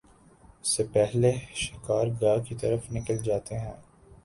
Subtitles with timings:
[0.65, 3.75] سے پہلے شکار گاہ کی طرف نکل جاتے ہیں